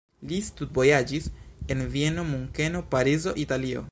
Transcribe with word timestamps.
Li 0.29 0.37
studvojaĝis 0.45 1.27
en 1.75 1.85
Vieno, 1.97 2.25
Munkeno, 2.31 2.85
Parizo, 2.97 3.39
Italio. 3.47 3.89